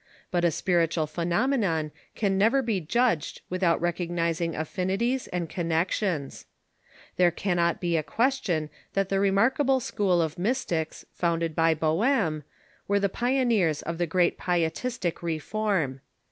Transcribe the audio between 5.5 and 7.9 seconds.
of connections. There cannot